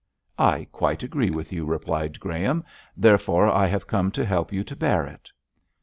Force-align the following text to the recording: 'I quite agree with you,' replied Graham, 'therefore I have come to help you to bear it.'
'I 0.39 0.65
quite 0.71 1.03
agree 1.03 1.29
with 1.29 1.53
you,' 1.53 1.63
replied 1.67 2.19
Graham, 2.19 2.63
'therefore 2.97 3.47
I 3.47 3.67
have 3.67 3.85
come 3.85 4.09
to 4.13 4.25
help 4.25 4.51
you 4.51 4.63
to 4.63 4.75
bear 4.75 5.05
it.' 5.05 5.29